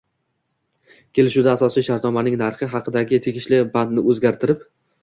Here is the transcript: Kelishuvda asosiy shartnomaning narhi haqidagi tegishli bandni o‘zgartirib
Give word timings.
Kelishuvda 1.17 1.53
asosiy 1.59 1.85
shartnomaning 1.89 2.41
narhi 2.45 2.73
haqidagi 2.75 3.25
tegishli 3.29 3.65
bandni 3.79 4.11
o‘zgartirib 4.15 4.69